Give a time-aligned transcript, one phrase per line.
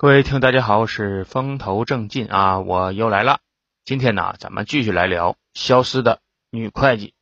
[0.00, 3.40] 各位听，大家好，我是风头正劲啊，我又来了。
[3.84, 7.12] 今天呢，咱们继续来聊消失的女会计。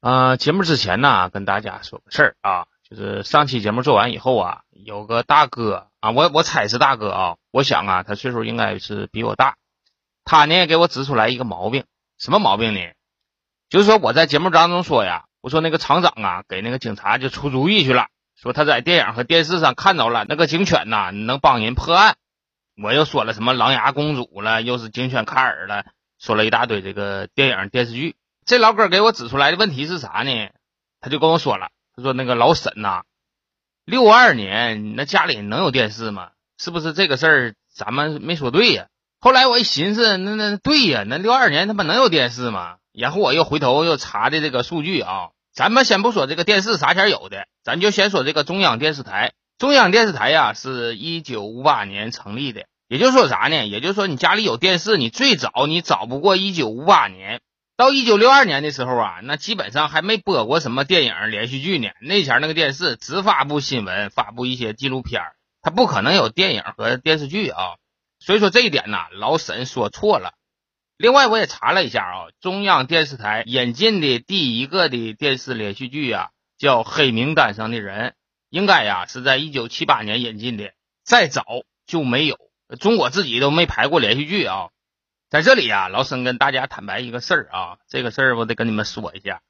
[0.00, 9.54] 啊，节目之前呢，跟大家说个事儿啊，就是上期节目做完以后啊，有个大哥啊，我我猜是大哥啊，我想啊，他岁数应该是比我大。
[10.24, 11.84] 他呢给我指出来一个毛病，
[12.18, 12.80] 什么毛病呢？
[13.68, 18.08] 就是说我在节目当中说呀，我说那个厂长啊，给那个警察就出主意去了。
[18.40, 22.16] 说他在电影和电视上看到了那个警犬呐，能帮人破案。
[22.80, 25.84] 我又说了什么狼牙公主了，又是警犬卡尔了，
[26.20, 28.14] 说了一大堆这个电影电视剧。
[28.46, 30.50] 这老哥给我指出来的问题是啥呢？
[31.00, 33.02] 他就跟我说了，他说那个老沈呐，
[33.84, 36.30] 六二年那家里能有电视吗？
[36.58, 38.86] 是不是这个事儿咱们没说对呀？
[39.20, 42.76] 后来我一寻思，那那对呀，那六二年他妈能有电视吗？
[42.92, 45.30] 然后我又回头又查的这个数据啊。
[45.54, 49.32] 咱们先不说这个电视啥前有的，咱就先说这个中央电视台。
[49.58, 52.66] 中央电视台呀，是一九五八年成立的。
[52.86, 53.66] 也就是说啥呢？
[53.66, 57.40] 也就是说你家里有电视，你最早你早不过一九五八年。
[57.76, 61.88] 到一九六二年的时候啊，那基本上还没播过什么电影连续剧呢。
[62.00, 65.22] 那前那个电视只发布新闻，发布一些纪录片
[65.60, 67.62] 它不可能有电影和电视剧啊。
[68.20, 70.32] 所以说这一点呢，老沈说错了。
[70.98, 78.10] 另外，我也查了一下啊，中央电视台引进的第一个的电视连续剧啊，叫《黑名单上的人》，
[78.50, 80.72] 应该呀是在一九七八年引进的，
[81.04, 81.44] 再早
[81.86, 82.36] 就没有。
[82.80, 84.70] 中国自己都没拍过连续剧啊。
[85.30, 89.40] 在这里呀，老沈跟大家坦白一个事儿啊，这个事儿我得跟你们说一下，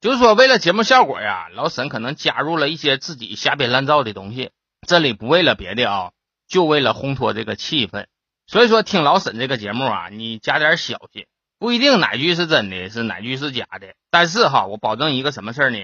[0.00, 4.52] 就是说为了节目效果呀，老沈可能加入了一些自己瞎编乱造的东西。
[4.88, 6.12] 这里不为了别的啊，
[6.48, 8.06] 就为了烘托这个气氛。
[8.46, 11.26] 所以说，听老沈这个节目啊，你加点小心，
[11.58, 13.94] 不一定哪句是真的，是哪句是假的。
[14.10, 15.78] 但是哈，我保证一个什么事儿呢？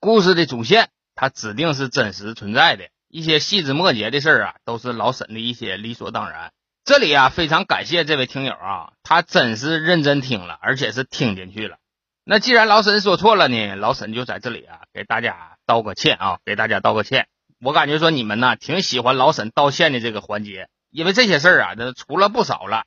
[0.00, 6.52] 故事的主线它指定是真实存在的，一些细枝末节的事儿啊，都是老沈的一些理所当然。
[6.84, 11.76] 这里啊，非常感谢这位听友啊，他真是认真听了，而且是听进去了。
[12.24, 17.28] 那既然老沈说错了呢，老沈就在这里啊，给大家道个歉啊，给大家道个歉。
[17.60, 20.68] 我感觉说你们呢，挺喜欢老沈道歉的这个环节。
[20.96, 22.84] 因为这些事儿啊，这出了不少了。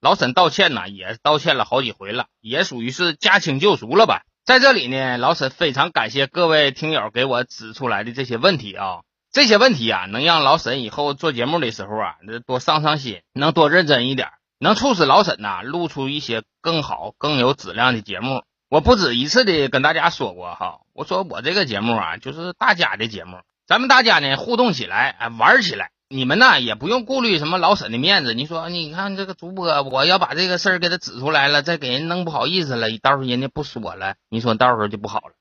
[0.00, 4.22] 老沈道歉呢，也道歉了好几回了，也属于是驾轻就熟了吧。
[4.44, 18.42] 在这里呢，老沈非常感谢各位听友给我指出来的这些问题啊，这些问题啊，能让老沈以后做节目的时候啊，多上上心，能多认真一点，能促使老沈呐，录出一些更好、更有质量的节目。
[18.68, 23.36] 我不止一次的跟大家说过哈，我说我这个节目啊，就是大家的节目，
[23.68, 25.92] 咱们大家呢互动起来，哎，玩起来。
[26.12, 28.34] 你们呢也不用顾虑什么老沈的面子。
[28.34, 35.32] 你说，你看这个主播，我要把这个事儿给他指出来了，再给人弄不好意思了，到时候人家不说了，你说到时候就不好了。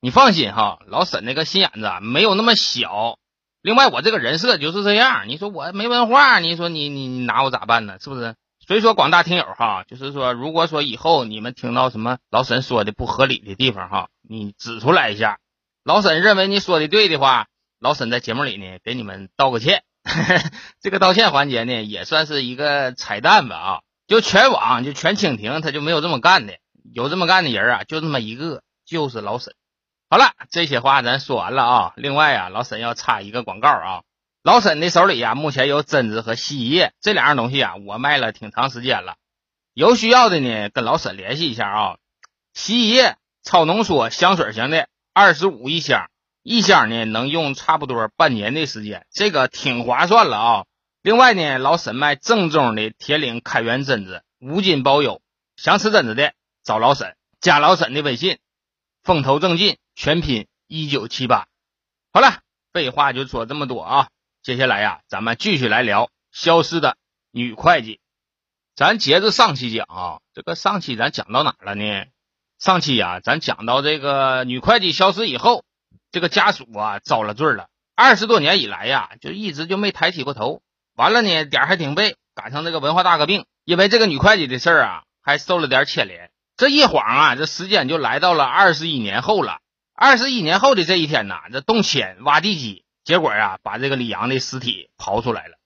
[0.00, 3.18] 你放心哈，老沈那个心眼子没有那么小。
[3.62, 5.28] 另外，我这个人设就是这样。
[5.28, 7.98] 你说我没文化，你说你你你拿我咋办呢？
[8.00, 8.34] 是不是？
[8.66, 15.38] 所以说，广大听友哈，就是说，如果说以后你们听到什么老沈说的不合理的地方哈，你指出来一下。
[15.84, 17.46] 老沈认为你说的对的话，
[17.80, 19.84] 老沈在节目里呢给你们道个歉。
[20.80, 23.80] 这个道歉环节呢，也算是一个彩蛋吧啊！
[24.06, 26.54] 就全网就全蜻蜓，他就没有这么干的，
[26.94, 29.54] 有这么干的人啊，就这么一个，就是老沈。
[30.08, 31.92] 好了，这些话咱说完了啊。
[31.96, 34.02] 另外啊，老沈要插一个广告啊，
[34.42, 39.16] 老沈的手里呀，目前有榛子和洗衣液这两样东西啊，我卖了挺长时间了，
[39.74, 41.96] 有需要的呢，跟老沈联系一下啊。
[42.54, 46.08] 洗衣液超浓缩香水型的，二十五一箱。
[46.42, 50.64] 一箱呢能用差不多半年的时间，这个挺划算了啊。
[51.02, 55.20] 另外呢，老沈卖正宗的铁岭开元榛子，五斤包邮。
[55.56, 56.32] 想吃榛子的
[56.62, 58.38] 找老沈，加老沈的微信，
[59.02, 61.48] 风头正劲，全拼一九七八。
[62.12, 62.40] 好了，
[62.72, 64.08] 废话就说这么多啊。
[64.42, 66.96] 接下来呀，咱们继续来聊消失的
[67.30, 68.00] 女会计。
[68.74, 72.06] 咱接着上期讲啊，这个上期咱讲到哪了呢？
[72.58, 75.64] 上期呀，咱讲到这个女会计消失以后。
[76.10, 80.62] 这个家属啊遭了罪了，二十多年以来呀，就一直就没抬起过头。
[80.94, 86.30] 完了呢，点还挺背，赶上这个文化大革命，因为这个女会计的事儿啊，还受了点牵连。
[86.56, 89.58] 这一晃啊，这时间就来到了二十一年后了。
[89.94, 95.56] 二十一年后的这一天呐，这动迁挖地基，结果呀，把这个李阳的尸体刨出来了。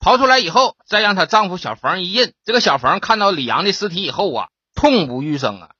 [0.00, 5.70] 刨出来以后，再让她丈夫小冯一认，这个小冯看到李阳的尸体以后啊，痛不欲生啊。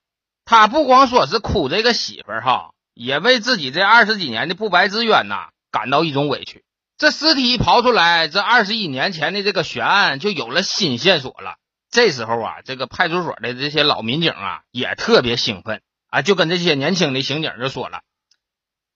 [0.45, 2.71] 他不光说是哭这个媳妇儿哈。
[2.93, 6.63] 也为自己这二十几年的不白之冤呐感到一种委屈。
[6.97, 11.55] 这尸体一刨出来，这二十一年前的这个悬案就有了新线索了。
[11.89, 18.01] 这时候啊，这个派出所的这些老民警啊也特别兴奋啊，就跟这些年轻的刑警就说了：“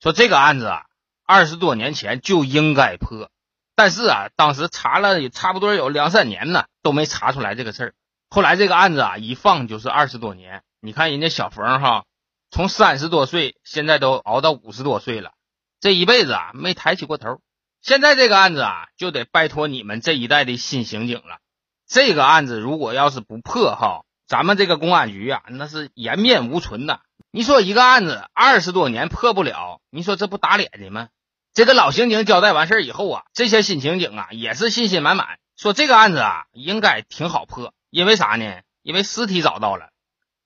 [0.01, 0.85] 说这个案子啊，
[1.25, 3.29] 二十多年前就应该破，
[3.75, 7.93] 但是啊，当时查了也差不多有两三年呢，都没查出来这个事儿。
[8.29, 10.63] 后来这个案子啊，一放就是二十多年。
[10.79, 12.05] 你看人家小冯哈，
[12.49, 15.31] 从三十多岁现在都熬到五十多岁了，
[15.79, 17.41] 这一辈子啊没抬起过头。
[17.81, 21.39] 现在这个案子啊，就得拜托你们这一代的新刑警了。
[21.87, 27.01] 这个案子如果要是不破哈，咱们这个公安局啊，那是颜面无存的。
[27.31, 31.09] 你说一个案子二十多年破不了，你说这不打脸的吗？
[31.53, 38.61] 这个老刑警交代完事以后啊，这些新刑警啊也是信心满满，说这个案子啊应该挺好破，因为啥呢？
[38.81, 39.89] 因为尸体找到了。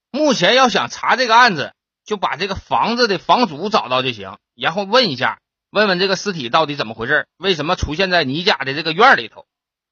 [0.10, 1.74] 目前要想查这个案子，
[2.06, 5.40] 就把这个房子的房主找到就行，然后问一下，
[5.70, 9.46] 问问这个尸体到底怎么回事，为什么出现在你家的这个院里头？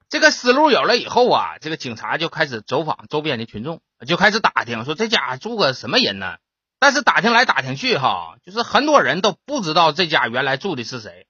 [0.09, 6.37] 这个思路有了以后啊，这个警察就开始走访周边的群众，就开始打听，说这家住个什么人呢？
[6.79, 11.27] 但是打听来打听去，哈，就是很多人都不知道这家原来住的是谁，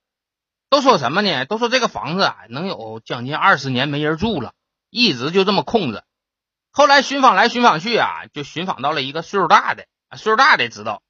[0.69, 1.45] 都说什么呢？
[1.45, 4.53] 都说这个房子啊，能有将近二十年没人住了，
[4.89, 6.05] 一直就这么空着。
[6.71, 11.01] 后来寻访来寻访去啊，就寻访到了一个岁数大的，岁数大的知道，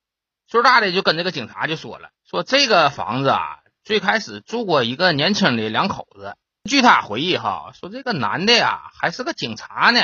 [0.47, 6.35] 岁数大的就跟这个警察就说了，说这个房子啊，最开始住过一个年轻的两口子。
[6.69, 10.01] 据他回忆，哈，说这个男的呀还是个警察呢，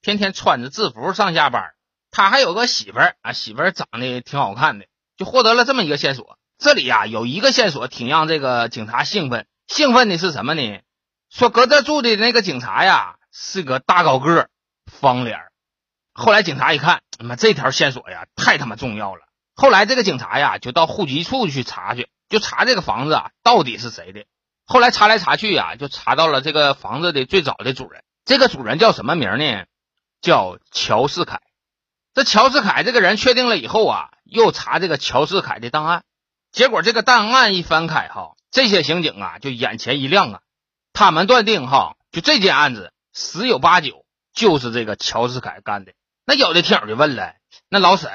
[0.00, 1.72] 天天穿着制服上下班。
[2.10, 4.86] 他还有个媳妇儿啊，媳妇儿长得挺好看的，
[5.16, 6.38] 就获得了这么一个线索。
[6.58, 10.80] 这里呀有一个线索挺让这个警察兴奋，兴奋的是什么呢？
[11.30, 14.50] 说搁这住的那个警察呀是个大高个儿，
[14.86, 15.52] 方脸儿。
[16.18, 19.22] 后来警察一看，他妈这条线索呀太他妈重要了。
[19.54, 24.24] 后来这个警察呀就到户籍处去查去，就查这个房子啊到底是谁的。
[24.66, 28.02] 后来查来查去呀，就查到了这个房子的最早的主人。
[28.24, 29.64] 这个主人叫什么名呢？
[30.20, 31.40] 叫乔世凯。
[32.14, 36.02] 这乔世凯这个人确定了以后啊，又查这个乔世凯的档案。
[36.50, 40.40] 结果这个档案一翻开哈，这些刑警啊就眼前一亮啊，
[40.92, 44.04] 他们断定哈，就这件案子十有八九
[44.34, 45.92] 就是这个乔世凯干的。
[46.28, 47.36] 那有的听友就问了，
[47.70, 48.10] 那老沈，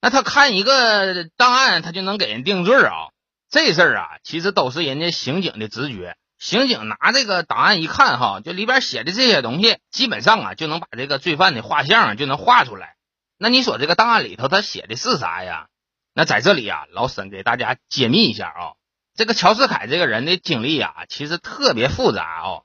[0.00, 3.12] 那他看一个档案，他就能给人定罪啊？
[3.50, 6.16] 这事儿啊，其实都是人家刑警的直觉。
[6.38, 12.94] 刑警拿这个档案一看，哈，就里边写的这些东西，基本上啊，就能把这个罪犯的画像就能画出来。
[13.36, 15.66] 那你说这个档案里头他写的是啥呀？
[16.14, 18.72] 那在这里啊，老沈给大家揭秘一下啊，
[19.14, 22.64] 这个乔世凯这个人的经历啊，其实特别复杂哦。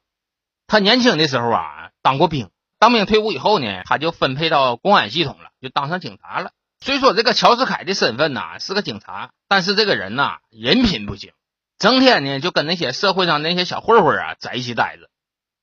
[0.66, 6.52] 他年轻的时候啊，当过兵，当兵退伍以后呢，他就分配到公安系统了，就当上警察了。
[6.80, 11.32] 虽说这个乔世凯的身份呐是个警察，但是这个人呐人品不行，
[11.80, 15.10] 整天呢就跟那些社会上那些小混混啊在一起待着，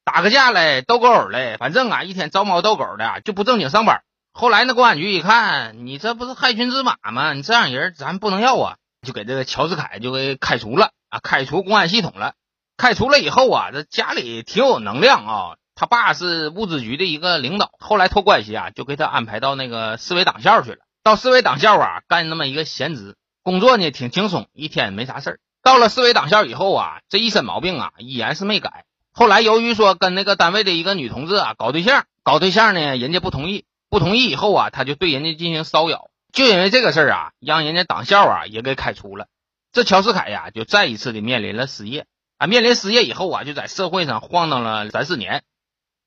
[0.05, 4.03] 打个架嘞，斗个殴嘞，反正啊一天招猫逗狗的，就不正经上班。
[4.33, 7.33] 后来那公安局一看，你这不是害群之马吗？
[7.33, 8.77] 你这样人咱不能要啊，
[9.07, 12.35] 就给这个乔世凯就给开除了啊，开除公安系统了。
[12.77, 15.57] 开除了以后啊，这家里挺有能量啊。
[15.77, 20.79] 他爸是物资局的一个领导，后来托关系啊，就给他安排到那个市委党校去了。
[21.03, 25.41] 到市委党校啊，干那么一个闲职，工作呢挺轻松，一天没啥事儿。
[25.63, 28.85] 到了市委党校以后啊，这一身毛病啊依然是没改。
[29.13, 39.27] 后来由于说跟那个单位的一个女同志啊搞对象，搞对象呢人家不同意，不同意以后啊，他就对人家进行骚扰，就因为这个事儿啊，让人家党校啊也给开除了。
[39.73, 42.07] 这乔世凯呀就再一次的面临了失业
[42.39, 45.43] 啊，面临失业以后啊，就在社会上晃荡了三四年。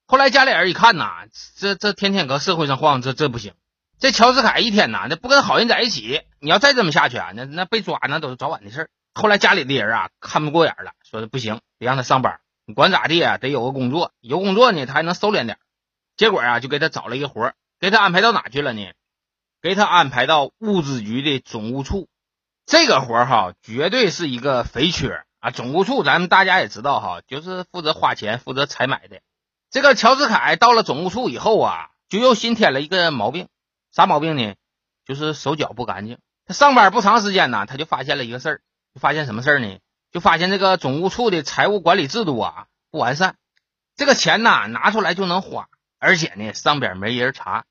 [0.10, 3.54] 后来家里人一看呐，这这天天搁社会上晃，这这不行。
[4.00, 8.90] 这乔世凯一天呐，那不跟好人在一起，你要再这么下去啊，那那被抓那都是早晚的事。
[9.14, 15.58] 后来家里的人啊看不过眼了，说不行，得让他上班，你管咋地啊，得有个工作，有工作呢他还能收敛点。
[16.16, 18.94] 结果啊就给他找了一个活给他安排到哪去了呢？
[19.62, 22.08] 给他安排到物资局的总务处。
[22.66, 25.52] 这个活哈绝对是一个肥缺啊！
[25.52, 29.20] 总务处咱们大家也知道哈，就是负责花钱、负责采买的。
[29.70, 33.50] 这个乔世凯到了总务处以后啊，就又新添了一个毛病。
[33.92, 34.56] 啥毛病呢？
[35.06, 36.20] 就是手脚不干净。
[36.46, 38.62] 他上班不长时间呢，他就发现了一个事儿，
[39.00, 39.80] 发现什么事儿呢？
[40.12, 43.36] 就发现这个总务处的财务管理制度啊不完善，
[43.98, 45.68] 这个钱呐拿出来就能花，
[46.00, 47.66] 而且呢上边没人查。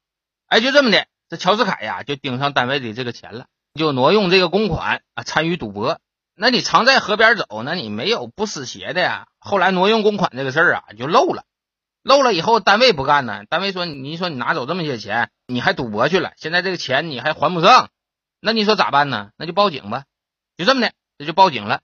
[0.48, 5.98] 哎，就这么的，这乔世凯呀就盯上单位的这个钱了，就挪用这个公款啊参与赌博。
[6.34, 9.28] 那你常在河边走，那你没有不湿鞋的呀。
[9.38, 11.44] 后来挪用公款这个事儿啊就漏了。
[12.06, 13.42] 漏了以后，单位不干呢。
[13.50, 17.90] 单位说：“你说你拿走这么些钱，你还赌博去了，现在这个钱你还还不上，
[18.40, 19.30] 那你说咋办呢？
[19.36, 20.04] 那就报警吧，
[20.56, 21.80] 就这么的，这就报警了。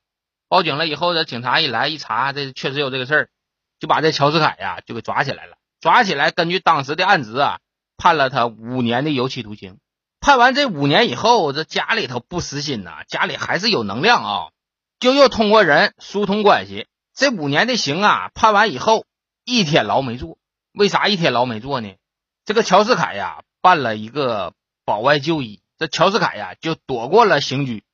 [0.48, 3.28] 报警了以后，这警察一来一查，这确实有这个事儿，
[3.80, 5.56] 就把这乔世凯呀就给抓起来了。
[5.80, 7.58] 抓起来，根据当时的案子啊，
[7.96, 9.80] 判了他五年的有期徒刑。
[10.20, 14.50] 判完这五年以后，这家里头不死心呐，家里还是有能量啊，
[15.00, 19.04] 就又通过人疏通关系。”这五年的刑啊，判完以后
[19.44, 20.38] 一天牢没坐。
[20.72, 21.94] 为啥一天牢没坐呢？
[22.44, 24.52] 这个乔世凯呀，办了一个
[24.84, 27.84] 保外就医，这乔世凯呀就躲过了刑拘。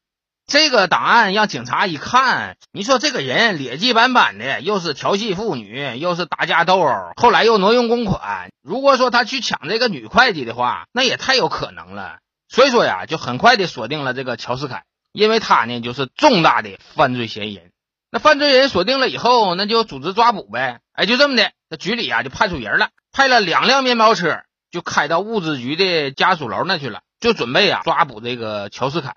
[0.47, 8.51] 这个档案让警察一看，你说这个人劣迹斑斑的，又是调戏妇女，又是打架斗殴，后来又挪用公款。
[8.63, 12.21] 如果说他去抢这个女会计的话，那也太有可能了。
[12.49, 17.71] 所以说呀，就很快的锁定了这个乔世凯，因为他呢就是重大的犯罪嫌疑人。
[18.11, 20.81] 那犯罪人锁定了以后，那就组织抓捕呗。
[20.93, 29.17] 哎，就这么的，这局里啊就派出人了，派了两辆面包车，就开到物资局的家属楼那去了，就准备啊抓捕这个乔世凯。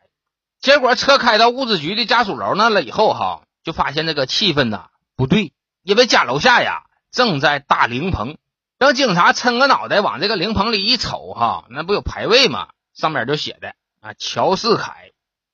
[0.60, 8.38] 结果车开到物资局的家属楼那了以后，哈，就发现这个气氛呐不对，因为家楼下呀正在搭灵棚。
[8.78, 12.70] 等警察抻个脑袋往这个灵棚里一瞅，哈，那不有牌位吗？
[12.94, 13.70] 上面就写的
[14.02, 15.12] 啊乔世凯。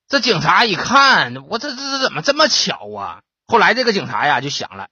[0.08, 3.22] 这警察一看，我这这这怎么这么巧啊？
[3.48, 4.90] 后来这个警察呀就想了，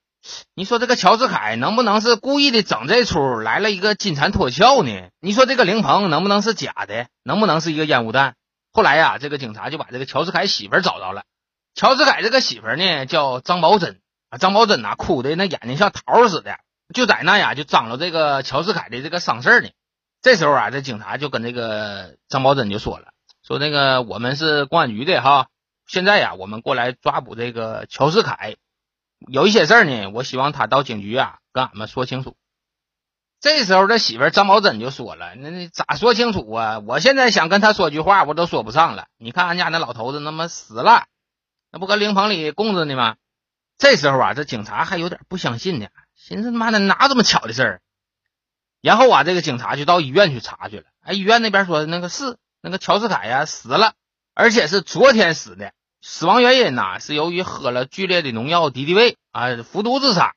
[0.54, 5.10] 你说这个乔世凯能不能是故意的整这出，来了一个金蝉脱壳呢？
[5.20, 7.06] 你说这个灵棚能不能是假的？
[7.22, 8.34] 能不能是一个烟雾弹？
[8.72, 11.22] 后来呀，这个警察就把这个乔世凯媳妇找到了。
[11.74, 16.56] 乔世凯这个媳妇呢叫张宝珍啊，张宝珍呐哭的那眼睛像桃似的，
[16.94, 19.68] 就在那呀就张罗这个乔世凯的这个丧事呢。
[20.22, 23.08] 这时候啊，这警察就跟这个张宝珍就说了，
[23.46, 25.48] 说那个我们是公安局的哈，
[25.86, 28.56] 现在呀我们过来抓捕这个乔世凯，
[29.28, 32.36] 有一些事儿呢，我希望他到警局啊跟俺们说清楚。
[33.38, 36.78] 这时候，这媳妇张宝珍就说了：“那那咋说清楚啊？
[36.80, 39.08] 我现在想跟他说句话，我都说不上了。
[39.18, 41.04] 你看俺家那老头子那么死了，
[41.70, 43.16] 那不搁灵棚里供着呢吗？”
[43.78, 47.82] 这时候啊，这警察还有点不相信呢，寻思他妈的哪这么巧的事儿？
[48.80, 50.86] 然后啊，这个警察就到医院去查去了。
[51.02, 53.92] 哎，医院那边说那个是那个乔世凯呀死了，
[54.34, 55.72] 而且是昨天死的，
[56.08, 60.36] 死亡原因呐是由于喝了剧烈的农药敌敌畏啊，服毒自杀。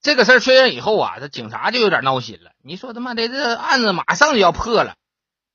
[0.00, 2.52] 这个事儿确认以后啊，这警察就有点闹心了。
[2.64, 4.94] 你说他妈的这案子马上就要破了，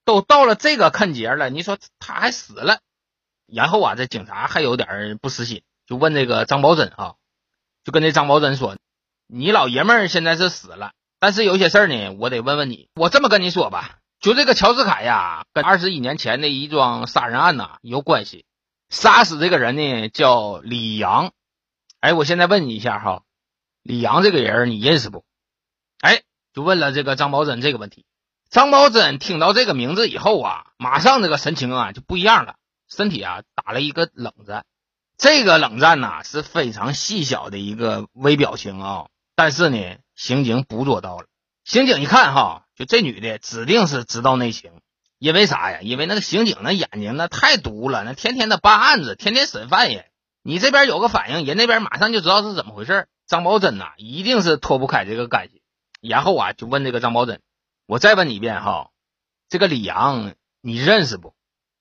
[0.05, 2.81] 都到了这个坎节了，你说他还死了，
[3.47, 7.15] 然后啊，这警察还有点不死心，就问这个张宝珍啊，
[7.83, 8.77] 就跟这张宝珍说
[9.25, 12.89] ：“你老爷们儿现在是死了，但是有些事儿呢，我得问问你。
[12.93, 18.45] 我这么跟你说吧，就这个乔世凯呀，跟二十一年前的一桩杀人案呐有关系。
[18.89, 21.31] 杀死这个人呢叫李阳。
[21.99, 23.23] 哎，我现在问你一下哈。”
[23.83, 25.23] 李阳这个人你认识不？
[26.01, 28.05] 哎，就问了这个张宝珍这个问题。
[28.49, 32.55] 张宝珍听到这个名字以后啊，马上这个神情啊就不一样了，
[32.89, 34.65] 身体啊打了一个冷战。
[35.17, 41.27] 这个冷战呐是非常细小的一个微表情啊，但是呢，刑警捕捉到了。
[41.63, 44.71] 刑警一看哈，就这女的指定是知道内情，
[45.19, 45.79] 因为啥呀？
[45.81, 50.05] 因为那个刑警那眼睛那太毒了，那天天的办案子，天天审犯人。
[50.43, 53.07] 你这边有个反应，人那边马上就知道是怎么回事。
[53.25, 55.61] 张宝珍呐，一定是脱不开这个干系。
[55.99, 57.41] 然后啊，就问这个张宝珍
[57.87, 58.91] ：“我再问你一遍哈，
[59.49, 61.33] 这个李阳你认识不？”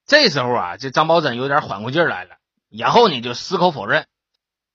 [0.07, 2.37] 这时候啊，这张宝珍有点缓过劲来了，
[2.71, 4.07] 然后呢就矢口否认，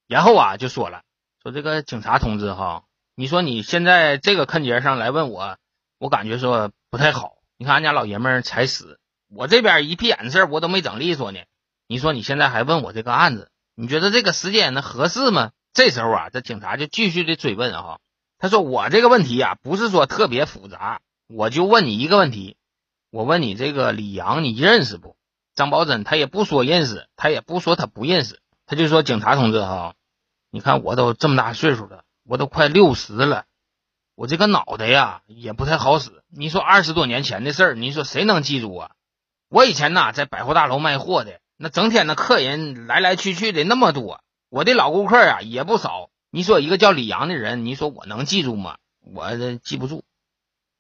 [0.08, 1.02] 然后啊就说了
[1.42, 2.84] ：“说这个警察同志哈，
[3.16, 5.58] 你说你现在这个坑节上来问我，
[5.98, 7.41] 我感觉说不太好。
[7.62, 9.00] 你看俺家老爷们儿才死，
[9.30, 11.42] 我这边一屁眼子事我都没整利索呢。
[11.88, 18.00] 你说你现在还问我这个案子，你觉得这个时间那合适吗？”这时候啊，这警察就继续的追问哈，
[18.40, 22.58] 他说：“我这个问题啊，不是说特别复杂，我就问你一个问题，
[23.12, 25.16] 我问你这个李阳你认识不？”
[25.54, 29.94] 张宝珍他也不说认识，他也不说他不认识，他就说：“警察同志哈，
[30.50, 33.46] 你看我都这么大岁数了，我都快六十了，
[34.22, 36.12] 我这个脑袋呀也不太好使。
[36.30, 38.92] 你说二十多年前的事儿，你说谁能记住啊？
[39.50, 48.78] 我以前呐在百货大楼卖货的，那整天那客人来来去去的那么多。”我的老顾客啊也不少，你说一个叫李阳的人，你说我能记住吗？
[49.00, 50.04] 我记不住。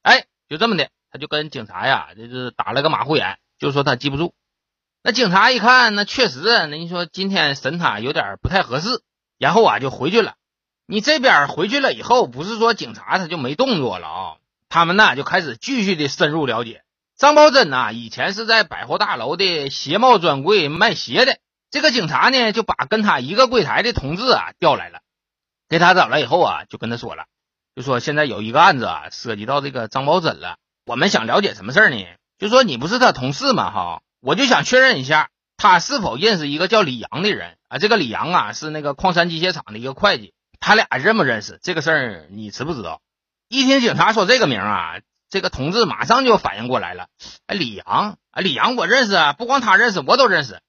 [0.04, 4.36] 哎，就这么的，他就跟警察呀，就是打了个马虎眼，就说他记不住。
[5.02, 9.02] 那警察一看，那确实，那你说今天审他有点不太合适，
[9.40, 10.36] 然后啊就回去了。
[10.92, 14.36] 你这边回去了以后，不是说警察他就没动作了啊？
[14.68, 16.84] 他们呢就开始继续的深入了解。
[17.16, 21.38] 张宝珍呐，以前是在百货大楼的鞋帽专柜卖鞋的。
[21.70, 25.00] 这个警察呢，就把跟他一个柜台的同志啊调来了，
[25.70, 27.24] 给他找来以后啊，就跟他说了，
[27.74, 32.06] 就说现在有一个案子啊，涉及到这个张宝珍了，我们想了解什么事儿呢？
[32.38, 33.72] 就说你不是他同事嘛？
[33.72, 37.78] 哈，我就想确认一下，他是否认识一个叫李阳的人啊？
[37.78, 41.60] 这个李阳啊，是那个矿山机械厂的一个会计，他俩认不认识？
[41.62, 43.02] 这个事儿你知不知道？
[43.50, 47.08] 一听警察说这个名啊，这个同志马上就反应过来了，
[47.48, 50.62] 哎，李阳啊，李阳我认识啊，不光他认识，我都认识。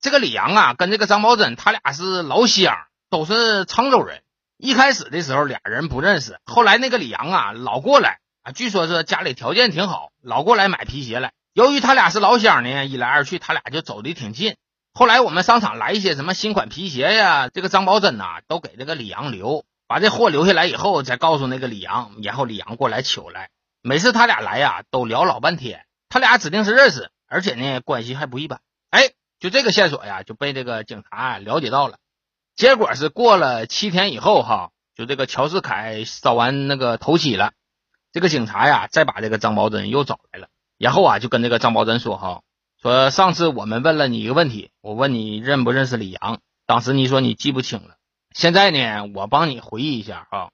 [0.00, 2.74] 这个李阳啊，跟这个张宝珍，他俩是老乡，
[3.10, 4.22] 都是沧州人。
[4.56, 11.32] 一开始的时候俩人不认识，后来那个李阳啊老过来啊，据说是家里条件挺好，老过来买皮鞋来。
[11.52, 14.56] 由于他俩是老乡呢，一来二去他俩就走的挺近。
[14.98, 23.50] 后来我们商场来一些什么新款皮鞋呀，这个张宝珍呐都给这个李阳留，把这货留下来以后再告诉那个李阳，然后李阳过来取来。
[23.82, 28.62] 每次他俩来呀都聊老半天，他俩指定是认识，而且呢关系还不一般。
[28.88, 31.98] 哎，就这个线索呀就被这个警察了解到了。
[32.54, 37.52] 结果是过了七天以后哈，就这个乔世凯烧完那个头七了，
[38.12, 40.48] 这个警察呀再把这个张宝珍又找来了。
[40.78, 42.40] 然后啊，就跟这个张宝珍说哈，
[42.86, 47.96] 说上次我们问了你一个问题，我问你认不认识李阳，当时你说你记不清了。
[48.32, 50.50] 现在呢，我帮你回忆一下啊，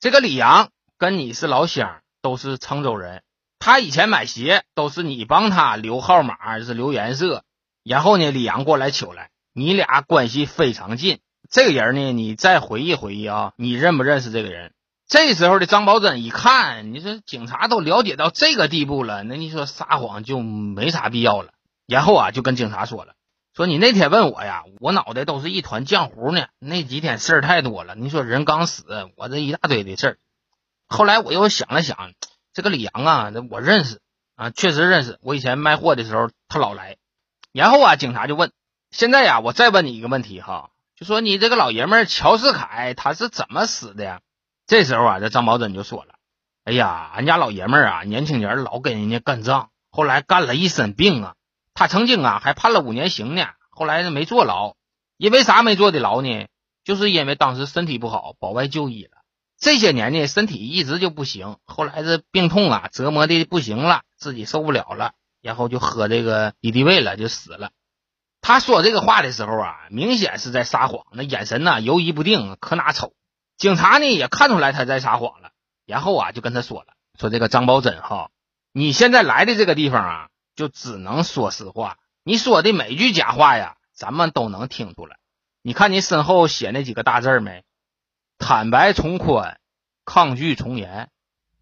[0.00, 3.22] 这个李阳跟你是老乡，都是沧州人。
[3.58, 7.44] 他以前买鞋都是你帮他留号码，是留颜色。
[7.84, 11.18] 然后呢，李阳过来取来，你俩关系非常近。
[11.50, 14.72] 这个人呢，你再回忆回忆啊，你认不认识这个人？
[15.06, 21.52] 这时候的张宝珍一看，你说警察都了解到这个地步了，那你说撒谎就没啥必要了。
[21.88, 23.14] 然后啊，就跟警察说了，
[23.56, 26.48] 说你那天问我呀，我脑袋都是一团浆糊呢。
[26.58, 28.84] 那几天事儿太多了，你说人刚死，
[29.16, 30.18] 我这一大堆的事儿。
[30.86, 32.12] 后来我又想了想，
[32.52, 34.00] 这个李阳啊，我认识
[34.36, 35.18] 啊，确实认识。
[35.22, 36.98] 我以前卖货的时候，他老来。
[37.52, 38.52] 然后啊，警察就问，
[38.90, 44.20] 现在呀，我再问你一个问题哈，就说你这个老爷们乔世凯他是怎么死的呀？
[44.66, 46.16] 这时候啊，这张宝珍就说了
[46.64, 51.34] ：“哎呀，俺家老爷们啊，年轻人老跟人家干仗，后来干了一身病啊。
[51.78, 54.74] 他曾经啊还判了五年刑呢，后来没坐牢，
[55.16, 56.48] 因为啥没坐的牢呢？
[56.82, 59.10] 就是因为当时身体不好，保外就医了。
[59.60, 67.70] 这些年呢，身体一直就不行，后来这病痛啊折磨的不行了，自己受不了了，然后就喝这个敌敌畏了，就死了。
[68.40, 73.12] 他说这个话的时候啊，明显是在撒谎，那眼神呢犹疑不定，可哪瞅。”
[73.56, 75.50] 警察呢也看出来他在撒谎了，
[75.86, 78.30] 然后啊就跟他说了，说这个张宝珍哈，
[78.72, 85.18] 你现在来的这个地方啊，就只能说实话，你说的每句假话呀，咱们都能听出来。
[85.62, 87.62] 你看你身后写那几个大字没？
[88.38, 89.60] 坦白从宽，
[90.04, 91.10] 抗拒从严。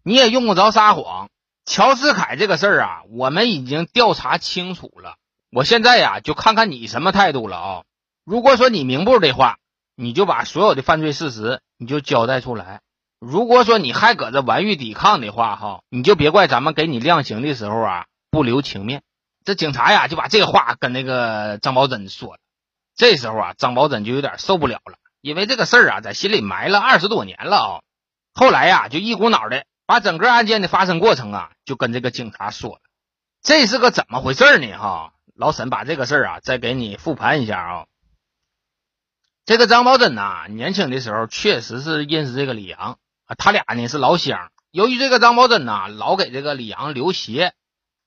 [0.01, 1.29] 你也用不着撒谎。
[1.63, 5.17] 乔世凯这个事儿啊，我们已经调查清楚了。
[5.51, 7.83] 我现在呀就看看你什么态度了啊。
[8.25, 9.59] 如果说你明不的话。
[9.99, 12.81] 你就把所有的犯罪事实你就交代出来。
[13.19, 18.05] 如果说你还搁这顽欲抵抗的话，哈，你就别怪咱们给你量刑的时候啊
[18.37, 19.01] 不留情面。
[19.43, 22.39] 这警察呀就把这个话跟那个张宝珍说了。
[22.95, 27.81] 这时候啊，张宝珍就有点受不了了，因为这个事儿啊在心里埋了二十多年了啊。
[28.35, 32.81] 后来呀，就一股脑的把整个案件的发生过程啊就跟这个警察说了。
[33.41, 34.77] 这是个怎么回事呢？
[34.77, 37.85] 哈，老沈把这个事儿啊再给你复盘一下啊。
[39.45, 42.99] 这个张宝珍呐，年轻的时候确实是认识这个李阳，
[43.37, 44.51] 他俩呢是老乡。
[44.71, 47.53] 由于这个张宝珍呐老给这个李阳留鞋，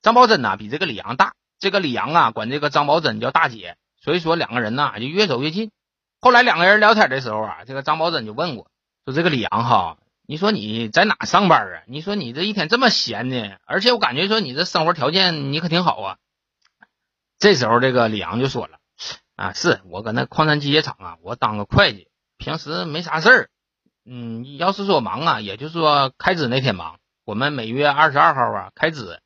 [0.02, 5.70] 张宝珍呐比这个李阳大，这个李阳啊管这个张宝珍叫大姐，所以说两个人呐就越走越近。
[6.20, 8.70] 后来两个人聊天的时候啊，这个张宝珍就问过，
[9.04, 11.82] 说这个李阳哈，你说你在哪上班啊？
[11.86, 13.56] 你说你这一天这么闲呢？
[13.66, 16.16] 而且我感觉说你这生活条件你可挺好啊。
[17.38, 18.78] 这时候这个李阳就说了。
[19.36, 23.50] 啊，是我搁那矿山机械厂啊，我当个会计，平时没啥事儿。
[24.04, 26.98] 嗯，要是说忙啊，也就是说开支那天忙。
[27.24, 29.20] 我们每月二十二号啊开支，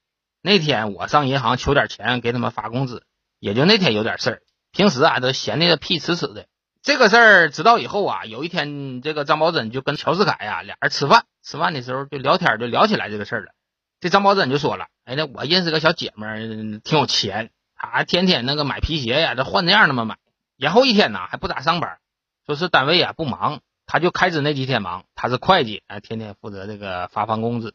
[0.47, 3.07] 那天我上银行取点钱给他们发工资，
[3.41, 4.43] 也就那天有点事儿。
[4.73, 6.45] 平时啊都闲的屁呲呲的。
[6.83, 13.53] 这个事儿知道以后啊，有一天这个张宝珍就跟乔世凯呀俩人吃饭，吃饭的时候就聊天，就聊起来这个事儿了。
[14.01, 20.19] 这张宝珍就说了：“哎，那我认识个小姐们，挺有钱。”她天天那个买皮鞋呀，这换那样那么买，
[20.59, 21.97] 然后一天呢还不咋上班，
[22.45, 25.07] 说是单位呀不忙，他就开支那几天忙。
[25.15, 27.75] 他是会计，啊，天天负责这个发放工资。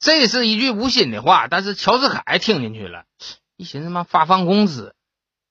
[0.00, 3.04] 这是一句无心的话，但是乔世凯听进去了，
[3.56, 4.96] 一寻思嘛，发放工资，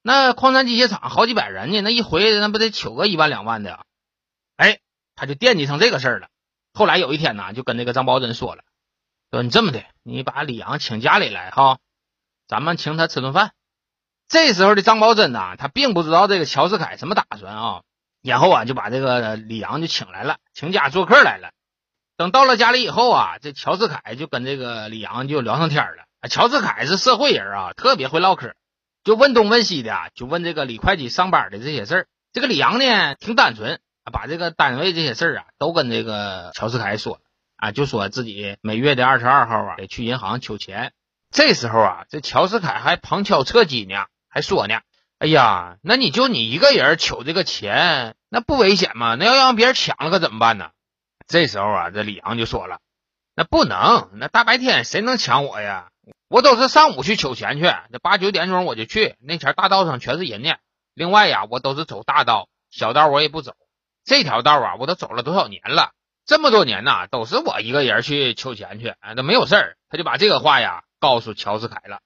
[0.02, 3.76] 那矿山机械厂好几百人呢，那一回那不得取个一万两万的？
[3.76, 3.84] 啊
[4.58, 4.80] 哎，
[5.16, 6.30] 他就惦记上这个事儿了。
[6.74, 8.64] 后来有一天呢，就跟那个张宝珍说了，
[9.32, 11.78] 说你这么的，你把李阳请家里来哈。
[12.48, 13.52] 咱们请他吃顿饭。
[14.28, 17.82] 这时候的张宝珍呐，他并不知道这个乔世凯什么打算啊，
[18.24, 21.52] 然后啊就把这个李阳就请来了，请家做客来了。
[22.20, 26.04] 等到了家里以后啊，这乔世凯就跟这个李阳就聊上天了。
[26.30, 28.56] 乔世凯是社会人啊，特别会唠嗑，
[29.06, 32.08] 就问东问西的，就问这个李会计上班的这些事儿。
[32.34, 33.80] 这个李阳呢，挺单纯，
[34.12, 37.22] 把这个单位这些事儿啊都跟这个乔世凯说了
[37.56, 40.92] 啊，就说自己每月的二十二号啊得去银行取钱。
[41.32, 44.82] 这时候啊，这乔世凯还旁敲侧击呢，还说呢，
[45.20, 49.16] 哎呀，那你就你一个人取这个钱，那不危险吗？
[49.16, 50.72] 那要让别人抢了可怎么办呢？
[51.30, 52.80] 这时候啊，这李阳就说了，
[53.36, 55.92] 那不能，那大白天谁能抢我呀？
[56.28, 60.56] 我都是上午去取钱去，这八九点钟我就去，那前大道上全是人呢。
[60.96, 63.54] 另外呀，我都是走大道，小道我也不走。
[64.04, 65.92] 这条道啊，我都走了多少年了？
[66.26, 69.78] 这么多年呐，都是我一个人去取钱去，啊，都没有事儿。
[69.88, 72.00] 他就把这个话呀告诉乔世凯了。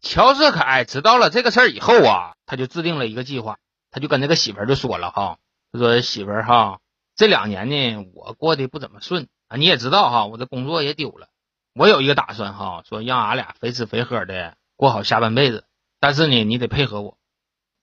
[0.00, 3.58] 乔世凯知道了这个事儿以后啊，他就制定了一个计划，
[3.90, 5.38] 他就跟那个媳妇儿就说了哈，
[5.72, 6.79] 他说媳妇儿哈，
[7.20, 11.28] 这两年呢我过得不怎么顺啊，你也知道哈，我的工作也丢了。
[11.74, 15.66] 我有一个打算哈，说让俺俩肥吃肥喝的过好下半辈子，
[15.98, 17.18] 但是呢，你得配合我。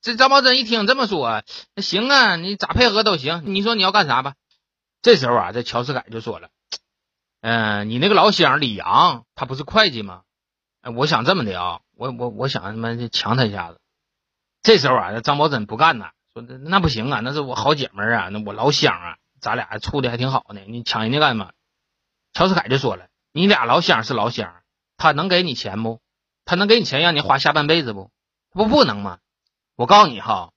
[0.02, 1.44] 这张宝珍一听这么说，
[1.76, 3.44] 那行啊，你咋配合都行。
[3.46, 4.34] 你说你要干啥吧？
[5.02, 6.48] 这时候啊，这乔世凯就说了，
[7.40, 10.22] 嗯，你那个老乡李阳，他不是会计吗？
[10.96, 13.78] 我想这么的啊，我我我想他妈的强他一下子。
[14.62, 21.52] 这时候啊，这张宝珍不干呐，说那那不行啊，那是我好姐们啊，那我老乡啊，咱俩处的还挺好呢，你抢人家干嘛？
[22.32, 23.06] 乔世凯就说了。
[23.32, 24.54] 你俩老乡是老乡，
[24.96, 26.00] 他能给你钱不？
[26.44, 28.10] 他能给你钱让你花下半辈子不？
[28.50, 29.18] 不不能吗？
[29.76, 30.50] 我告诉你哈，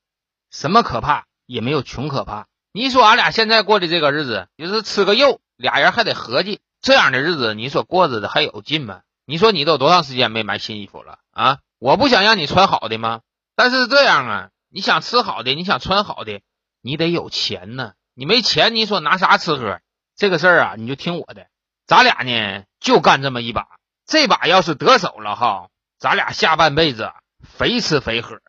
[0.50, 2.48] 什么可怕也没有穷可怕。
[2.72, 9.02] 你说俺俩现在过的这个日子，就是吃个肉，俩人还得合计，这样的日子你说过着的还有劲吗？
[9.26, 11.60] 你说你都多长时间没买新衣服了啊？
[11.78, 13.22] 我不想让你穿好的吗？
[13.56, 16.42] 但是这样啊，你想吃好的，你想穿好的，
[16.82, 17.94] 你得有钱呢。
[18.14, 19.80] 你没钱，你说拿啥吃喝？
[20.16, 21.48] 这个事儿啊，你就听我的。
[21.88, 23.68] 咱俩呢就干这么一把，
[24.06, 28.40] 这把要是得手了哈，咱俩下半辈子肥吃肥喝。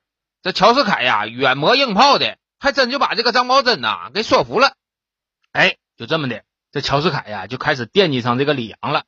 [0.43, 4.75] 这乔世凯呀，软磨硬泡的，还真就把这个张宝珍呐给说服了。
[5.53, 9.05] 哎，就这么的，这乔世凯呀就开始惦记上这个李阳了。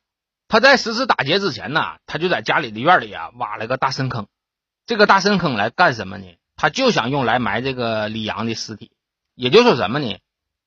[0.47, 4.27] 他在实施打劫之前呢，他就在家里的院里啊挖了个大深坑。
[4.85, 6.25] 这个大深坑来干什么呢？
[6.55, 8.91] 他就想用来埋这个李阳的尸体。
[9.33, 10.17] 也就说什么呢？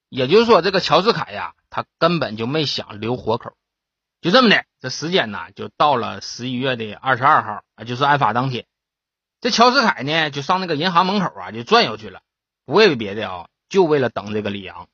[0.09, 3.55] 也就是说，这个乔世凯呀，他根本就没想留活口。
[4.21, 8.67] 就这么的，这时间呢，就到了十一月的二十二号啊，就是案发当天。
[9.41, 12.23] 这乔世凯呢，就上那个银行门口啊，就转悠去了，
[12.65, 14.89] 不为别的啊，就为了等这个李阳。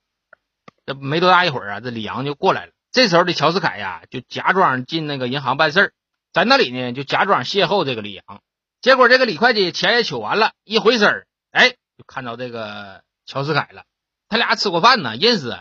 [0.85, 2.72] 这没多大一会儿啊，这李阳就过来了。
[2.92, 5.92] 这时候的乔世凯呀，就假装进那个银行办事儿，
[6.33, 8.42] 在那里呢，就假装邂逅这个李阳。
[8.83, 13.85] 结果这个李会计钱也取完了，一回身儿哎，就看到这个乔世凯了。
[14.34, 15.56] 他俩吃过饭呢，认识。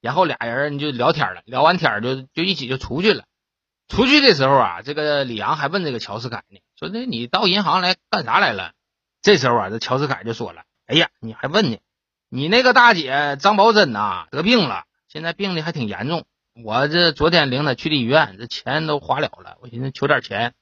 [0.00, 3.22] 然后俩人就聊天了，聊完天就就一起就出去了。
[3.86, 8.72] 出去的时候啊，这个李阳还问这个乔世凯呢，说：“那你到银行来干啥来了？”
[9.22, 11.78] 这时候啊，这乔世凯就说了：“哎呀，你还问呢？
[12.28, 16.24] 你那个大姐张宝珍呐得病了，现在病的还挺严重。
[16.64, 19.56] 我这昨天领她去的医院，这钱都花了了。
[19.60, 20.52] 我寻思求点钱。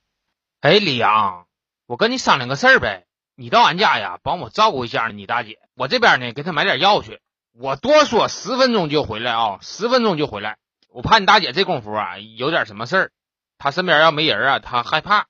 [0.61, 1.46] 哎，李阳，
[1.87, 5.61] 我跟你商量个事儿呗，你到俺家呀，帮我照顾一下你大姐。
[5.74, 7.20] 我这边呢，给她买点药去。”
[7.57, 10.59] 我多说十分钟就回来啊，十分钟就回来。
[10.88, 13.11] 我怕你大姐这功夫啊有点什么事儿，
[13.59, 15.27] 她身边要没人啊，她害怕。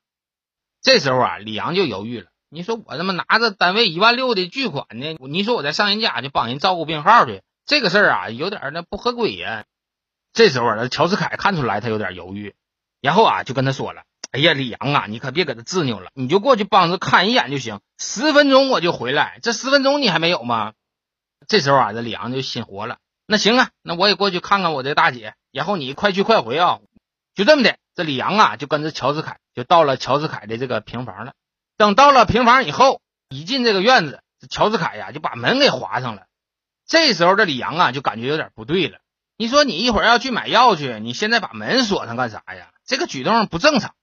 [0.81, 2.29] 这时候啊，李阳就犹豫了。
[2.49, 9.65] 你说我他妈拿着单位一万六的巨款呢，你说我再上人家去帮人照顾病号去，这个事儿啊有点那不合规呀。
[10.33, 12.55] 这时候啊，乔世凯看出来他有点犹豫，
[13.03, 19.41] 然后啊就跟他说了：“哎呀，李阳啊，你可别搁这执拗了，你就过去帮着看一眼就行，十分钟我就回来。
[19.43, 20.73] 这十分钟你还没有吗？”
[21.49, 22.99] 这时候啊，这李阳就心活了。
[23.27, 26.81] 那行啊，那我也过去看看我这大姐，然后你快去快回啊。
[27.35, 31.33] 就这么的，这李阳啊就跟着乔世凯就到了乔世凯的这个平房了。
[31.77, 36.25] 等到了平房以后，一进这个院子，这乔世凯呀就把门给划上了。
[36.87, 38.99] 这时候这李阳啊就感觉有点不对了。
[39.37, 42.71] 你说你一会儿要去买药去，你现在把门锁上干啥呀？
[42.87, 43.95] 这个举动不正常。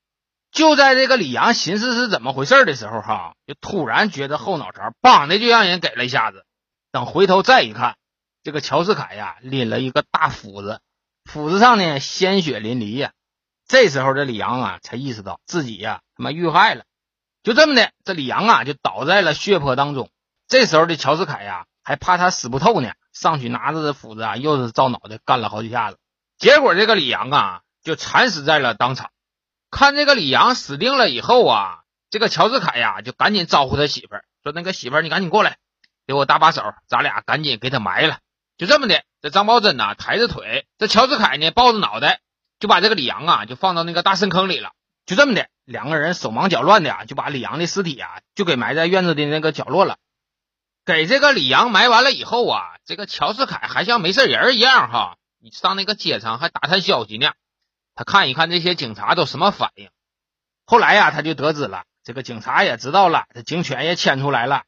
[0.52, 6.44] 就在这个李阳寻思是怎么回事的时候，哈，就突然觉得后脑勺梆的就让人给了一下子。
[6.92, 7.96] 等回头再一看，
[8.44, 10.82] 这个乔世凯呀拎了一个大斧子，
[11.24, 13.14] 斧子上呢鲜血淋漓呀。
[13.66, 16.84] 这时候这李阳啊才意识到自己呀他妈遇害了。
[17.44, 20.10] 就这么的，这李阳啊就倒在了血泊当中。
[20.48, 25.98] 这时候的乔世凯呀还怕他死不透呢，上去拿着这斧子啊又是照脑袋干了好几下子。
[26.38, 29.12] 结果这个李阳啊就惨死在了当场。
[29.70, 35.58] 看这个李阳死定了以后啊，这个乔世凯呀就赶紧招呼他媳妇儿说：“那个媳妇儿，你赶紧过来。”
[36.12, 38.20] 给我搭把手，咱俩赶紧给他埋了。
[38.58, 42.20] 就这么的，这张宝珍呐抬着腿，这乔世凯呢抱着脑袋，
[42.60, 44.72] 就把这个李阳啊就放到那个大深坑里了。
[45.06, 49.96] 就这么的，两个人手忙脚乱的啊，就把李阳的尸体啊就给埋在院子的那个角落了。
[50.84, 57.32] 给这个李阳埋完了以后啊，这个乔世凯还像没事人一样哈，你上那个街上还打探消息呢。
[57.96, 59.90] 他看一看这些警察都什么反应。
[60.66, 64.64] 后来呀，他就得知了这个警察也知道了，这警犬也牵出来了，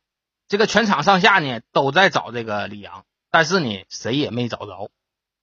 [0.47, 4.91] 这个全场上下呢都在找这个李阳，但是呢谁也没找着。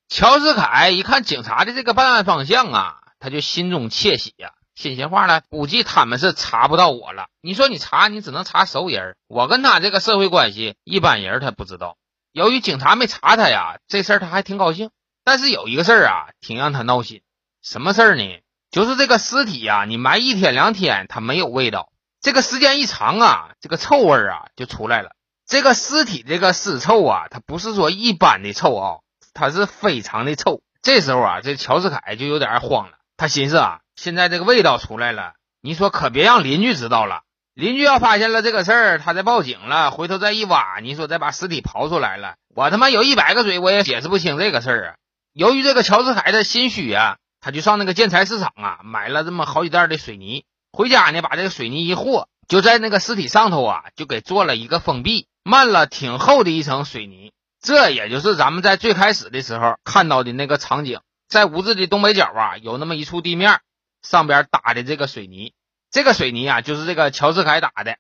[0.08, 7.28] 乔治凯一看警察的这个办案方向啊，他就心中窃喜呀，心心话呢，估计他们是查不到我了。
[7.40, 11.96] 你说你查，你只能查熟人，我跟他这个社会关系，一般人他不知道。
[12.32, 14.90] 由于警察没查他呀，这事他还挺高兴。
[15.22, 17.22] 但是有一个事儿啊，挺让他闹心。
[17.62, 18.40] 什么事儿呢？
[18.70, 21.89] 就是这个尸体呀，你埋一天两天，它没有味道；
[22.20, 25.10] 这个时间一长啊，这个臭味啊就出来了。
[25.46, 28.98] 这个尸体这个尸臭啊，它不是说一般的臭啊，
[29.34, 30.62] 它是非常的臭。
[30.82, 32.98] 这时候啊，这乔治凯就有点慌了。
[33.16, 37.22] 他寻思啊，现在这个味道出来了，你说可别让邻居知道了。
[37.54, 44.94] 邻居要发现了这个事儿，他再报警了，回头再一挖，你说再把尸体刨出来了，我他妈有一百个嘴，我也解释不清这个事儿啊。
[45.32, 57.32] 由于这个乔治凯的心虚啊，他就上那个建材市场啊买了这么好几袋的水泥，回家呢把这个水泥一和，就在那个尸体上头啊就给做了一个封闭，漫了挺厚的一层水泥。
[57.60, 63.60] 这也就是咱们在最开始的时候看到的那个场景，在屋子的东北角啊有那么一处地面，
[64.02, 65.52] 上边打的这个水泥，
[65.90, 67.98] 这个水泥啊就是这个乔治凯打的。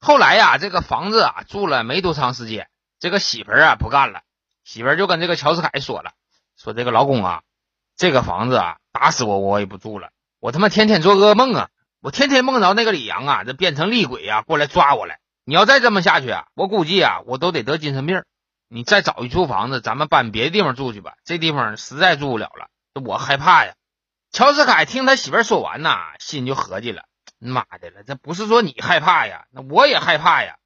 [0.00, 4.22] 后来呀这个房子啊住了没多长时间，这个媳妇啊不干了，
[4.64, 6.12] 媳妇就跟这个乔治凯说了。
[6.56, 7.42] 说这个老公啊，
[7.96, 10.08] 这个房子啊，打死我我也不住了。
[10.40, 11.68] 我他妈天天做噩梦啊，
[12.00, 15.18] 我天天梦着那个李阳啊，这变成厉鬼啊，过来抓我来。
[15.44, 18.22] 你要再这么下去啊，我估计啊，我都得得精神病。
[18.68, 21.14] 你再找一处房子，咱们搬别的地方住去吧。
[21.24, 22.68] 这地方实在住不了了，
[23.00, 23.74] 我害怕呀。
[24.32, 27.04] 乔治凯听他媳妇说完呐，心就合计了：
[27.38, 30.56] 妈的了，这不是说你害怕呀，那我也害怕呀。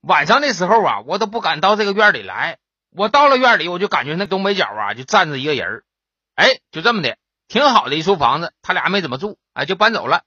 [0.00, 2.58] 晚上的时候啊，我都不敢到这个院里来。
[2.90, 5.82] 我到了院里，我就感觉那东北角啊，就站着一个人。
[6.36, 7.16] 哎，就这么的，
[7.48, 10.22] 挺好的一处房子，他俩没怎么住，哎，就搬走了。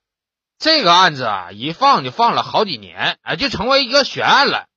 [0.62, 4.68] 这个案子啊，一放就放了好几年，哎，就成为一个悬案了。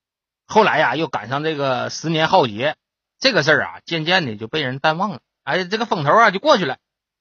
[0.47, 2.75] 后来呀，又赶上这个十年浩劫，
[3.19, 5.19] 这个事儿啊，渐渐的就被人淡忘了。
[5.43, 6.77] 哎，这个风头啊，就过去了。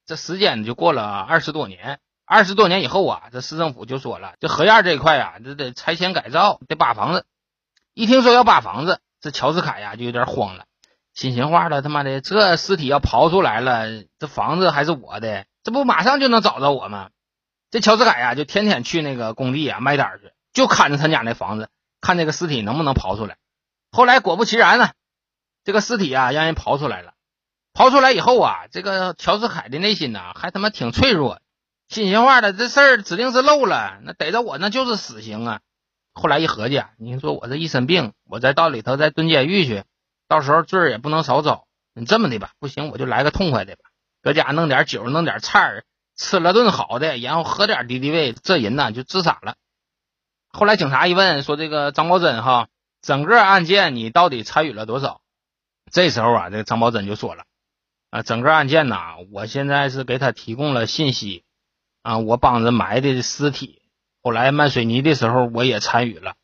[0.06, 1.98] 这时间就过了二十多年。
[2.24, 7.26] 二十多年以后啊，这市政府就说了，这河沿这一块啊，这得拆迁改造，得扒房子。
[7.92, 8.98] 一听说要扒房子。
[9.20, 10.64] 这乔治凯呀就有点慌了，
[11.12, 17.10] 心心话了，他妈的，这尸体要刨出来了，这房子还是我的，这不马上就能找着我吗？
[17.74, 23.36] 这乔治凯呀就天天去那个工地啊卖单去，就看着他家那房子，看这个尸体能不能刨出来。
[23.90, 24.90] 后来果不其然呢，
[25.64, 27.14] 这个尸体啊让人刨出来了。
[27.72, 31.40] 刨出来以后啊，这个乔治凯的内心呐还他妈挺脆弱，
[31.88, 35.60] 心心话的，这事儿指定是漏了，那逮着我那就是死刑啊。
[36.12, 39.82] 后来一合计，啊你说我这一身病，我再到里头再蹲监狱去，
[40.28, 41.66] 到时候罪儿也不能少遭。
[41.92, 43.82] 你这么的吧，不行，我就来个痛快的吧，
[44.22, 45.84] 搁家弄点酒，弄点菜儿，
[46.16, 49.56] 吃了顿好的，然后喝点敌敌畏，这人呢就自杀了。
[50.50, 52.68] 后来警察一问，说这个张宝珍哈，
[53.02, 55.20] 整个案件你到底参与了多少？
[55.90, 57.44] 这时候啊，这个张宝珍就说了，
[58.10, 61.44] 啊，整个案件呐，我现在是给他提供了信息，
[62.02, 63.82] 啊，我帮着埋的尸体。
[64.22, 66.34] 后来卖水泥的时候，我也参与了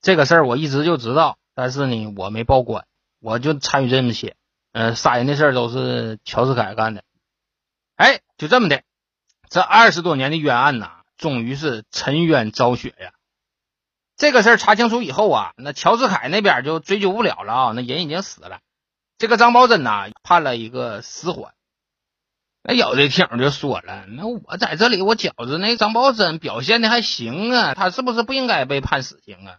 [0.00, 2.86] 这个事儿，我一直就知道，但是呢，我没报官，
[3.20, 4.36] 我就参与这么些。
[4.72, 7.02] 嗯，杀人的事儿都是乔治凯干的。
[7.96, 8.82] 哎，就这么的，
[9.50, 13.10] 这二十多年的冤案呐，终于是沉冤昭雪呀。
[14.16, 18.60] 这个事儿查清楚以后啊，那乔治凯那边就追究不了了啊，那人已经死了。
[19.18, 21.52] 这个张宝珍呐，判了一个死缓。
[22.62, 29.56] 那有的听友就说了，那我在这里，我觉着那张宝珍表现的还行啊，他是不是不应该被判死刑啊？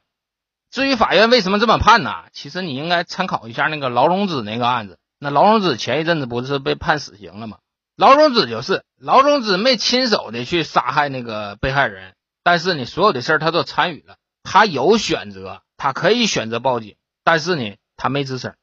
[0.69, 2.23] 至于法院为什么这么判呢？
[2.31, 4.99] 其实你应该参考一下那个劳荣枝那个案子。
[5.19, 7.57] 那劳荣枝前一阵子不是被判死刑了吗？
[8.01, 18.55] 劳荣枝就是劳荣枝没亲手的去杀害那个被害人，但是呢，所有的事他都参与了，他有选择，他可以选择报警，但是呢，他没吱声。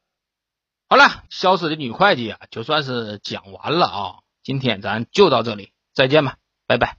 [0.89, 4.15] 好了，消失的女会计啊，就算是讲完了啊。
[4.43, 6.35] 今天咱就到这里，再见吧，
[6.67, 6.98] 拜拜。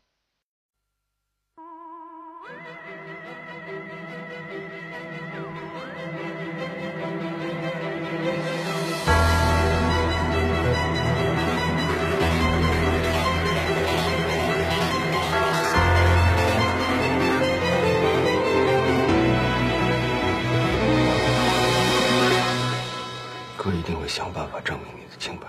[24.11, 25.47] 想办法证明你的清白。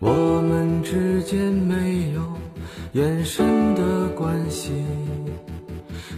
[0.00, 2.20] 我们之间没有
[2.92, 4.72] 眼神的关系，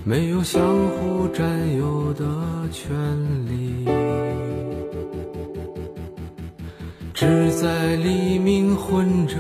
[0.03, 2.25] 没有相互占有的
[2.73, 2.97] 权
[3.47, 3.85] 利，
[7.13, 9.37] 只在黎明混着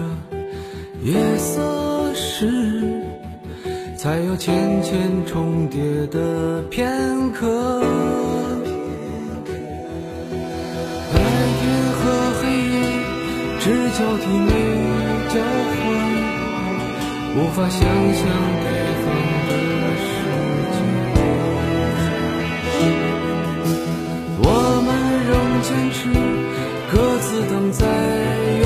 [1.02, 3.02] 夜色时。
[3.96, 7.82] 才有渐渐重叠的片刻。
[13.98, 14.50] 交替没
[15.32, 15.82] 交换，
[17.34, 18.20] 无法想象
[18.60, 18.66] 对
[19.00, 19.04] 方
[19.48, 19.50] 的
[20.04, 20.06] 世
[20.74, 20.76] 界。
[24.38, 24.44] 我
[24.84, 24.88] 们
[25.24, 25.32] 仍
[25.62, 25.98] 坚持
[26.92, 27.80] 各自等在
[28.60, 28.64] 原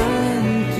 [0.75, 0.79] 地，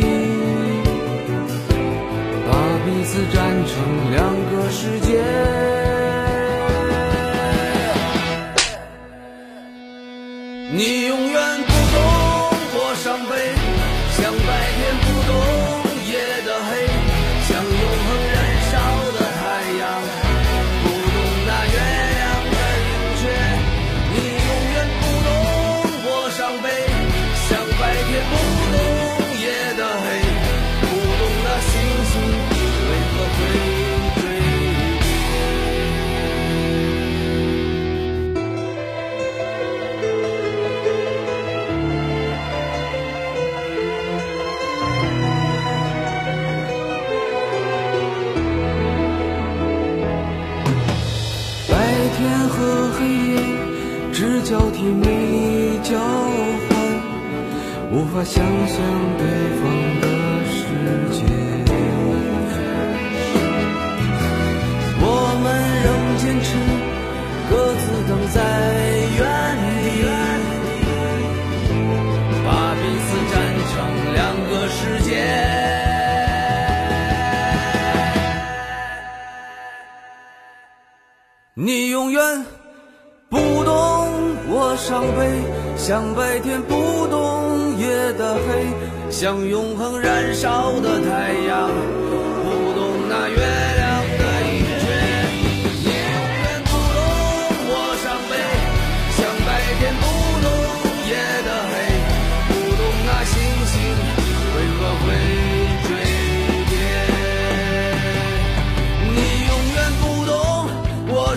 [2.45, 2.51] 把
[2.85, 3.71] 彼此站成
[4.11, 4.19] 两
[4.51, 5.10] 个世界。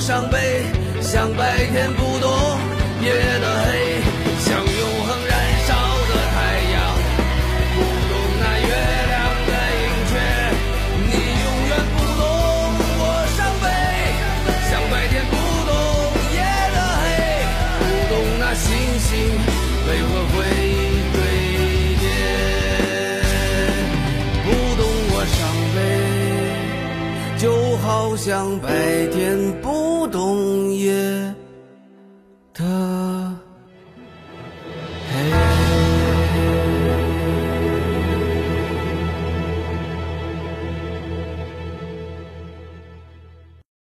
[0.06, 0.38] 伤悲，
[1.02, 2.30] 像白天不懂
[3.02, 3.72] 夜的黑，
[4.44, 5.34] 像永恒燃
[5.66, 5.72] 烧
[6.10, 6.36] 的太
[6.74, 6.76] 阳，
[7.74, 8.68] 不懂那月
[9.08, 9.16] 亮
[9.48, 10.12] 的盈缺。
[11.08, 12.22] 你永远不懂
[13.00, 13.02] 我
[13.38, 13.66] 伤悲，
[14.70, 15.34] 像白天不
[15.70, 15.72] 懂
[16.36, 16.38] 夜
[16.76, 17.04] 的黑，
[17.80, 17.82] 不
[18.13, 18.68] 懂那星
[19.00, 19.10] 星
[19.88, 20.36] 为何会
[21.13, 21.16] 坠
[22.02, 22.06] 跌，
[24.44, 25.39] 不懂我伤
[25.74, 25.78] 悲。
[27.38, 27.44] 就
[27.78, 28.68] 好像白
[29.12, 29.12] 天